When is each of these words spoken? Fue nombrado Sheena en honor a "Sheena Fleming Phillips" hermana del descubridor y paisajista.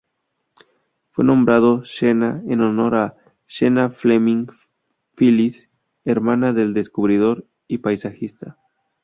Fue 1.11 1.23
nombrado 1.23 1.83
Sheena 1.83 2.41
en 2.47 2.61
honor 2.61 2.95
a 2.95 3.17
"Sheena 3.47 3.91
Fleming 3.91 4.47
Phillips" 5.15 5.69
hermana 6.05 6.53
del 6.53 6.73
descubridor 6.73 7.45
y 7.67 7.77
paisajista. 7.77 8.57